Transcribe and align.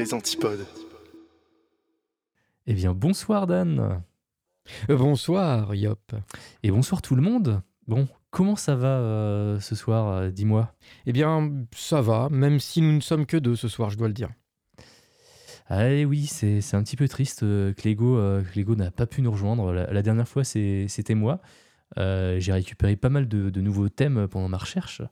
les 0.00 0.14
antipodes. 0.14 0.66
Eh 2.66 2.72
bien, 2.74 2.94
bonsoir 2.94 3.46
Dan. 3.46 4.02
Bonsoir 4.88 5.74
Yop. 5.74 6.12
Et 6.62 6.70
bonsoir 6.70 7.02
tout 7.02 7.14
le 7.16 7.22
monde. 7.22 7.60
Bon, 7.86 8.08
comment 8.30 8.56
ça 8.56 8.76
va 8.76 8.98
euh, 8.98 9.60
ce 9.60 9.74
soir 9.74 10.08
euh, 10.08 10.30
Dis-moi? 10.30 10.72
Eh 11.06 11.12
bien, 11.12 11.52
ça 11.74 12.00
va, 12.00 12.28
même 12.30 12.60
si 12.60 12.80
nous 12.80 12.92
ne 12.92 13.00
sommes 13.00 13.26
que 13.26 13.36
deux 13.36 13.56
ce 13.56 13.68
soir, 13.68 13.90
je 13.90 13.98
dois 13.98 14.08
le 14.08 14.14
dire. 14.14 14.30
Ah 15.68 15.88
eh 15.90 16.04
oui, 16.06 16.26
c'est 16.26 16.60
c'est 16.62 16.76
un 16.76 16.82
petit 16.82 16.96
peu 16.96 17.06
triste. 17.06 17.42
euh, 17.42 17.72
euh, 17.86 18.42
Clégo 18.42 18.76
n'a 18.76 18.90
pas 18.90 19.06
pu 19.06 19.20
nous 19.22 19.30
rejoindre. 19.30 19.72
La, 19.72 19.92
la 19.92 20.02
dernière 20.02 20.26
fois, 20.28 20.44
c'est- 20.44 20.86
c'était 20.88 21.14
moi. 21.14 21.40
Euh, 21.98 22.40
J'ai 22.40 22.52
récupéré 22.52 22.96
pas 22.96 23.08
mal 23.10 23.28
de, 23.28 23.50
de 23.50 23.60
nouveaux 23.60 23.88
thèmes 23.90 24.28
pendant 24.28 24.48
ma 24.48 24.56
recherche. 24.58 25.02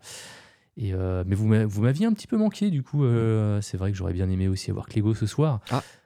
Et, 0.81 0.95
euh, 0.95 1.25
mais 1.27 1.35
vous 1.35 1.47
m'a- 1.49 1.67
vous 1.67 1.83
m'aviez 1.83 2.07
un 2.07 2.13
petit 2.13 2.29
peu 2.29 2.37
manqué, 2.37 2.71
du 2.71 2.85
coup. 2.85 3.05
euh, 3.05 3.61
c'est 3.61 3.77
vrai 3.77 3.91
que 3.91 3.97
j'aurais 3.99 4.13
bien 4.13 4.31
aimé 4.31 4.47
aussi 4.47 4.71
avoir 4.71 4.87
Clégo 4.87 5.13
ce 5.13 5.27
soir. 5.27 5.61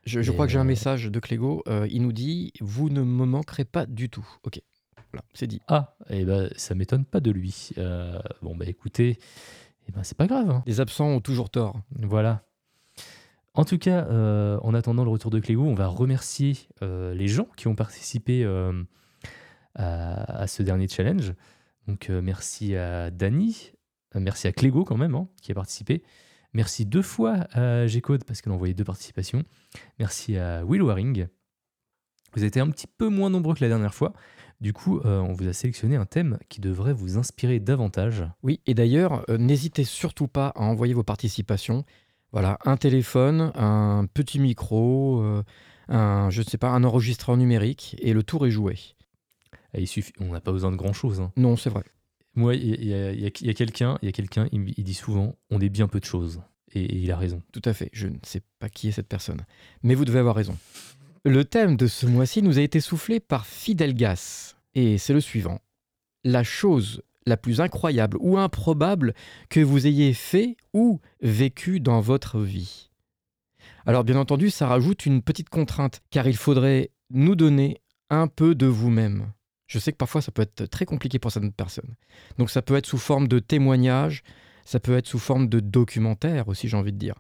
Je, 0.07 0.23
je 0.23 0.31
Et, 0.31 0.35
crois 0.35 0.47
que 0.47 0.53
j'ai 0.53 0.59
un 0.59 0.63
euh, 0.63 0.65
message 0.65 1.05
de 1.11 1.21
Clégo. 1.21 1.63
euh, 1.69 1.87
il 1.91 2.01
nous 2.03 2.13
dit 2.13 2.53
Vous 2.61 2.89
ne 2.89 3.03
me 3.03 3.27
manquerez 3.27 3.67
pas 3.67 3.85
du 3.85 4.09
tout. 4.09 4.27
Ok, 4.45 4.61
voilà, 5.13 5.25
c'est 5.35 5.47
dit. 5.47 5.61
Ah, 5.69 5.95
et 6.09 6.25
ben 6.25 6.49
ça 6.57 6.75
m'étonne 6.75 7.05
pas 7.05 7.21
de 7.21 7.31
lui. 7.31 7.71
Bon, 8.41 8.57
bah 8.57 8.65
écoutez, 8.67 9.19
eh 9.89 9.93
ben, 9.93 10.03
c'est 10.05 10.17
pas 10.17 10.27
grave. 10.27 10.49
hein. 10.51 10.63
Les 10.67 10.81
absents 10.81 11.07
ont 11.09 11.21
toujours 11.21 11.51
tort. 11.51 11.79
Voilà. 12.01 12.43
En 13.55 13.67
tout 13.67 13.77
cas, 13.77 14.07
en 14.63 14.73
attendant 14.73 15.05
le 15.05 15.11
retour 15.11 15.31
de 15.31 15.39
Clégo, 15.39 15.65
on 15.65 15.75
va 15.75 15.87
remercier 15.87 16.57
les 16.81 17.29
gens 17.29 17.47
qui 17.57 17.69
ont 17.69 17.75
participé 17.75 18.47
à, 19.75 20.41
à 20.43 20.47
ce 20.47 20.63
dernier 20.63 20.89
challenge. 20.89 21.35
Donc, 21.89 22.09
merci 22.09 22.75
à 22.77 23.11
Dany, 23.11 23.73
merci 24.15 24.47
à 24.47 24.53
Clégo 24.53 24.85
quand 24.85 24.97
même, 24.97 25.15
hein, 25.15 25.29
qui 25.41 25.53
a 25.53 25.55
participé. 25.55 26.03
Merci 26.55 26.85
deux 26.85 27.03
fois 27.03 27.47
à 27.53 27.87
G-Code 27.87 28.25
parce 28.25 28.43
qu'elle 28.43 28.53
a 28.53 28.55
envoyé 28.55 28.75
deux 28.75 28.85
participations. 28.85 29.45
Merci 29.99 30.37
à 30.37 30.65
Will 30.65 30.83
Waring. 30.83 31.27
Vous 32.35 32.45
étiez 32.45 32.61
un 32.61 32.71
petit 32.71 32.87
peu 32.87 33.09
moins 33.09 33.31
nombreux 33.31 33.55
que 33.55 33.63
la 33.65 33.69
dernière 33.69 33.95
fois. 33.95 34.13
Du 34.61 34.73
coup, 34.73 35.01
euh, 35.01 35.19
on 35.21 35.33
vous 35.33 35.49
a 35.49 35.53
sélectionné 35.53 35.97
un 35.97 36.07
thème 36.07 36.39
qui 36.49 36.61
devrait 36.61 36.93
vous 36.93 37.19
inspirer 37.19 37.59
davantage. 37.59 38.25
Oui, 38.43 38.61
et 38.67 38.75
d'ailleurs, 38.75 39.25
euh, 39.29 39.37
n'hésitez 39.37 39.85
surtout 39.85 40.29
pas 40.29 40.49
à 40.55 40.61
envoyer 40.61 40.95
vos 40.95 41.03
participations. 41.03 41.85
Voilà, 42.31 42.59
un 42.65 42.77
téléphone, 42.77 43.51
un 43.55 44.07
petit 44.07 44.39
micro, 44.39 45.21
euh, 45.21 45.43
un, 45.89 46.31
je 46.31 46.43
ne 46.43 46.47
sais 46.47 46.59
pas, 46.59 46.71
un 46.71 46.85
enregistreur 46.85 47.37
numérique, 47.37 47.97
et 47.99 48.13
le 48.13 48.23
tour 48.23 48.47
est 48.47 48.51
joué. 48.51 48.79
Et 49.75 49.81
il 49.81 49.89
suffit, 49.89 50.13
on 50.21 50.33
n'a 50.33 50.41
pas 50.41 50.53
besoin 50.53 50.71
de 50.71 50.77
grand-chose. 50.77 51.21
hein. 51.21 51.33
Non, 51.37 51.57
c'est 51.57 51.71
vrai. 51.71 51.83
Moi, 52.35 52.55
il 52.55 52.85
y 52.85 53.27
a, 53.27 53.55
quelqu'un, 53.55 53.99
il 54.01 54.07
y 54.07 54.09
a 54.09 54.13
quelqu'un, 54.13 54.49
il 54.53 54.85
dit 54.85 54.95
souvent, 54.95 55.37
on 55.51 55.61
est 55.61 55.69
bien 55.69 55.87
peu 55.89 56.01
de 56.01 56.05
choses. 56.05 56.41
Et, 56.75 56.83
et 56.83 56.97
il 56.97 57.11
a 57.13 57.17
raison. 57.17 57.43
Tout 57.53 57.63
à 57.65 57.75
fait. 57.75 57.91
Je 57.93 58.07
ne 58.09 58.17
sais 58.23 58.41
pas 58.59 58.71
qui 58.71 58.89
est 58.89 58.93
cette 58.93 59.09
personne. 59.09 59.41
Mais 59.83 59.95
vous 59.95 60.05
devez 60.05 60.19
avoir 60.19 60.35
raison. 60.35 60.57
Le 61.25 61.45
thème 61.45 61.77
de 61.77 61.87
ce 61.87 62.07
mois-ci 62.07 62.43
nous 62.43 62.59
a 62.59 62.63
été 62.63 62.81
soufflé 62.81 63.21
par 63.21 63.47
Fidelgas. 63.47 64.57
Et 64.75 64.99
c'est 64.99 65.13
le 65.13 65.21
suivant. 65.21 65.61
La 66.25 66.43
chose 66.43 67.03
la 67.27 67.37
plus 67.37 67.61
incroyable 67.61 68.17
ou 68.21 68.39
improbable 68.39 69.15
que 69.49 69.61
vous 69.61 69.87
ayez 69.87 70.15
fait 70.15 70.57
ou 70.73 71.01
vécu 71.21 71.81
dans 71.81 72.01
votre 72.01 72.41
vie. 72.41 72.91
Alors 73.87 74.05
bien 74.05 74.17
entendu, 74.17 74.51
ça 74.51 74.67
rajoute 74.67 75.07
une 75.07 75.23
petite 75.23 75.49
contrainte, 75.49 76.03
car 76.11 76.27
il 76.27 76.37
faudrait 76.37 76.91
nous 77.11 77.37
donner 77.37 77.81
un 78.11 78.27
peu 78.27 78.55
de 78.55 78.67
vous-même. 78.67 79.33
Je 79.73 79.79
sais 79.79 79.91
que 79.91 79.97
parfois 79.97 80.21
ça 80.21 80.31
peut 80.31 80.43
être 80.43 80.67
très 80.67 80.85
compliqué 80.85 81.19
pour 81.19 81.33
certaines 81.33 81.51
personnes. 81.51 81.95
Donc 82.37 82.51
ça 82.51 82.61
peut 82.61 82.77
être 82.77 82.85
sous 82.85 82.99
forme 82.99 83.27
de 83.27 83.39
témoignage, 83.39 84.23
ça 84.67 84.81
peut 84.81 84.95
être 84.95 85.07
sous 85.07 85.19
forme 85.19 85.49
de 85.49 85.61
documentaire 85.61 86.47
aussi, 86.49 86.69
j'ai 86.69 86.77
envie 86.77 86.93
de 86.93 86.99
dire. 86.99 87.15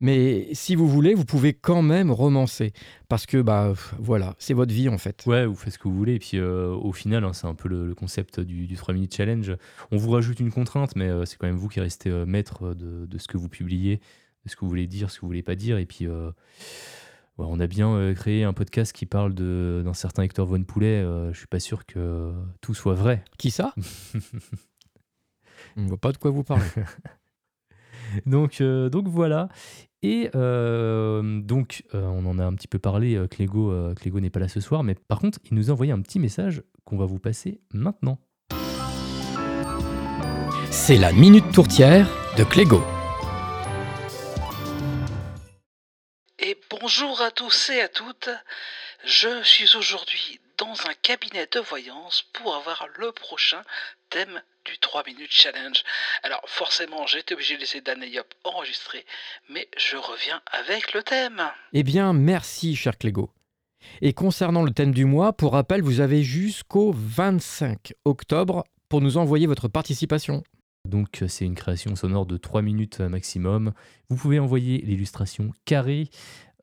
Mais 0.00 0.46
si 0.52 0.76
vous 0.76 0.86
voulez, 0.86 1.14
vous 1.14 1.24
pouvez 1.24 1.54
quand 1.54 1.82
même 1.82 2.12
romancer. 2.12 2.72
Parce 3.08 3.26
que, 3.26 3.42
bah, 3.42 3.72
voilà, 3.98 4.36
c'est 4.38 4.54
votre 4.54 4.72
vie 4.72 4.88
en 4.88 4.96
fait. 4.96 5.24
Ouais, 5.26 5.44
vous 5.44 5.56
faites 5.56 5.72
ce 5.72 5.78
que 5.78 5.88
vous 5.88 5.96
voulez. 5.96 6.14
Et 6.14 6.18
puis 6.20 6.38
euh, 6.38 6.68
au 6.68 6.92
final, 6.92 7.24
hein, 7.24 7.32
c'est 7.32 7.48
un 7.48 7.54
peu 7.56 7.68
le, 7.68 7.96
concept 7.96 8.38
du, 8.38 8.68
du 8.68 8.76
3 8.76 8.94
minutes 8.94 9.16
challenge. 9.16 9.52
On 9.90 9.96
vous 9.96 10.10
rajoute 10.12 10.38
une 10.38 10.52
contrainte, 10.52 10.94
mais 10.94 11.08
euh, 11.08 11.24
c'est 11.24 11.36
quand 11.36 11.48
même 11.48 11.56
vous 11.56 11.68
qui 11.68 11.80
restez 11.80 12.10
euh, 12.10 12.24
maître 12.26 12.74
de, 12.74 13.06
de 13.06 13.18
ce 13.18 13.26
que 13.26 13.38
vous 13.38 13.48
publiez, 13.48 13.96
de 14.44 14.50
ce 14.50 14.54
que 14.54 14.60
vous 14.60 14.68
voulez 14.68 14.86
dire, 14.86 15.10
ce 15.10 15.16
que 15.16 15.22
vous 15.22 15.28
voulez 15.28 15.42
pas 15.42 15.56
dire. 15.56 15.78
Et 15.78 15.86
puis, 15.86 16.06
ouais, 17.38 17.46
on 17.48 17.60
a 17.60 17.66
bien 17.66 17.92
euh, 17.94 18.14
créé 18.14 18.44
un 18.44 18.52
podcast 18.52 18.92
qui 18.92 19.06
parle 19.06 19.34
de- 19.34 19.82
d'un 19.84 19.94
certain 19.94 20.22
Hector 20.22 20.46
Von 20.46 20.62
Poulet. 20.64 21.00
Euh, 21.02 21.32
je 21.32 21.38
suis 21.38 21.46
pas 21.46 21.60
sûr 21.60 21.86
que 21.86 22.32
tout 22.60 22.74
soit 22.74 22.94
vrai. 22.94 23.24
Qui 23.38 23.50
ça? 23.50 23.74
On 25.76 25.82
ne 25.82 25.88
voit 25.88 25.96
pas 25.98 26.12
de 26.12 26.18
quoi 26.18 26.30
vous 26.30 26.44
parlez. 26.44 26.64
donc, 28.26 28.60
euh, 28.60 28.90
donc 28.90 29.08
voilà. 29.08 29.48
Et 30.02 30.28
euh, 30.34 31.40
donc, 31.40 31.84
euh, 31.94 32.04
on 32.06 32.26
en 32.26 32.38
a 32.40 32.44
un 32.44 32.52
petit 32.54 32.66
peu 32.68 32.80
parlé. 32.80 33.14
euh, 33.14 33.28
Clégo, 33.28 33.70
euh, 33.70 33.94
Clégo 33.94 34.18
n'est 34.18 34.28
pas 34.30 34.40
là 34.40 34.48
ce 34.48 34.58
soir, 34.60 34.82
mais 34.82 34.96
par 34.96 35.20
contre, 35.20 35.38
il 35.50 35.54
nous 35.54 35.70
a 35.70 35.72
envoyé 35.72 35.92
un 35.92 36.00
petit 36.02 36.18
message 36.18 36.62
qu'on 36.84 36.96
va 36.98 37.06
vous 37.06 37.20
passer 37.20 37.60
maintenant. 37.72 38.18
c'est 40.70 40.98
la 40.98 41.12
minute 41.12 41.50
tourtière 41.52 42.10
de 42.36 42.42
Clégo. 42.44 42.82
Bonjour 46.80 47.20
à 47.20 47.30
tous 47.30 47.70
et 47.70 47.82
à 47.82 47.88
toutes. 47.88 48.30
Je 49.04 49.42
suis 49.42 49.76
aujourd'hui 49.76 50.40
dans 50.56 50.72
un 50.86 50.94
cabinet 51.02 51.46
de 51.52 51.60
voyance 51.60 52.24
pour 52.32 52.54
avoir 52.54 52.86
le 52.98 53.12
prochain 53.12 53.62
thème 54.08 54.40
du 54.64 54.78
3 54.78 55.02
minutes 55.06 55.30
challenge. 55.30 55.82
Alors 56.22 56.42
forcément, 56.46 57.06
j'ai 57.06 57.18
été 57.18 57.34
obligé 57.34 57.56
de 57.56 57.60
laisser 57.60 57.80
Dan 57.82 58.02
et 58.02 58.08
Yop 58.08 58.26
enregistrer, 58.44 59.04
mais 59.50 59.68
je 59.76 59.96
reviens 59.96 60.40
avec 60.46 60.94
le 60.94 61.02
thème. 61.02 61.42
Eh 61.74 61.82
bien, 61.82 62.12
merci, 62.14 62.74
cher 62.74 62.96
Clégo. 62.96 63.30
Et 64.00 64.14
concernant 64.14 64.62
le 64.62 64.70
thème 64.70 64.92
du 64.92 65.04
mois, 65.04 65.32
pour 65.32 65.52
rappel, 65.52 65.82
vous 65.82 66.00
avez 66.00 66.22
jusqu'au 66.22 66.92
25 66.96 67.92
octobre 68.04 68.64
pour 68.88 69.02
nous 69.02 69.18
envoyer 69.18 69.46
votre 69.46 69.68
participation. 69.68 70.42
Donc, 70.88 71.22
c'est 71.28 71.44
une 71.44 71.54
création 71.54 71.94
sonore 71.94 72.26
de 72.26 72.36
3 72.36 72.62
minutes 72.62 73.00
maximum. 73.00 73.72
Vous 74.08 74.16
pouvez 74.16 74.40
envoyer 74.40 74.78
l'illustration 74.78 75.52
carrée, 75.64 76.08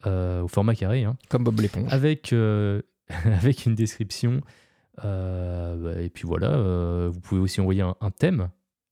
au 0.06 0.48
format 0.48 0.76
carré, 0.76 1.04
hein, 1.04 1.18
Comme 1.30 1.44
Bob 1.44 1.60
l'éponge. 1.60 1.92
avec, 1.92 2.34
euh, 2.34 2.82
avec 3.26 3.66
une 3.66 3.76
description. 3.76 4.42
Euh, 5.06 5.76
bah, 5.78 6.02
et 6.02 6.10
puis 6.10 6.24
voilà, 6.28 6.52
euh, 6.54 7.10
vous 7.12 7.20
pouvez 7.22 7.42
aussi 7.42 7.62
envoyer 7.62 7.82
un, 7.82 7.96
un 8.02 8.12
thème 8.12 8.50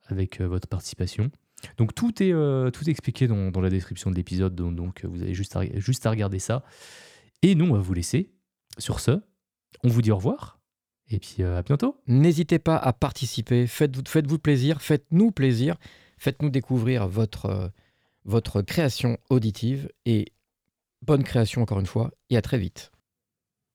avec 0.08 0.40
euh, 0.42 0.48
votre 0.48 0.68
participation. 0.68 1.30
Donc 1.78 1.94
tout 1.96 2.22
est, 2.24 2.32
euh, 2.32 2.70
tout 2.70 2.88
est 2.88 2.92
expliqué 2.92 3.28
dans, 3.28 3.52
dans 3.52 3.62
la 3.62 3.70
description 3.70 4.10
de 4.12 4.16
l'épisode, 4.16 4.56
donc, 4.56 4.76
donc, 4.76 5.04
euh, 5.04 5.08
vous 5.08 5.22
avez 5.22 5.34
juste 5.34 5.56
à, 5.56 5.64
juste 5.80 6.06
à 6.06 6.12
regarder 6.12 6.40
ça. 6.40 6.64
Et 7.42 7.56
nous, 7.56 7.66
on 7.66 7.74
va 7.74 7.80
vous 7.80 7.94
laisser. 7.94 8.32
Sur 8.78 9.00
ce, 9.00 9.20
on 9.84 9.88
vous 9.90 10.04
dit 10.04 10.12
au 10.12 10.18
revoir, 10.18 10.60
et 11.10 11.18
puis 11.20 11.38
euh, 11.40 11.58
à 11.58 11.64
bientôt. 11.64 12.00
N'hésitez 12.06 12.60
pas 12.60 12.78
à 12.78 12.94
participer, 12.94 13.66
faites-vous 13.66 14.04
faites-vous 14.08 14.38
plaisir, 14.38 14.82
faites-nous 14.84 15.32
plaisir, 15.32 15.78
faites-nous 16.20 16.52
découvrir 16.52 17.08
votre, 17.08 17.46
euh, 17.48 17.68
votre 18.24 18.62
création 18.62 19.18
auditive 19.32 19.90
et 20.06 20.32
bonne 21.02 21.24
création 21.24 21.62
encore 21.62 21.80
une 21.80 21.86
fois 21.86 22.12
et 22.30 22.38
à 22.38 22.42
très 22.42 22.58
vite. 22.58 22.92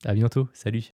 À 0.04 0.14
bientôt, 0.14 0.48
salut 0.52 0.92